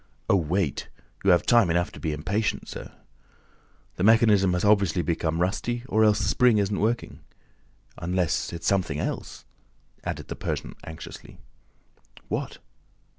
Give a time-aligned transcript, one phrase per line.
[0.27, 0.89] "Oh, wait!
[1.23, 2.91] You have time enough to be impatient, sir!
[3.97, 7.19] The mechanism has obviously become rusty, or else the spring isn't working...
[7.99, 9.45] Unless it is something else,"
[10.03, 11.37] added the Persian, anxiously.
[12.29, 12.57] "What?"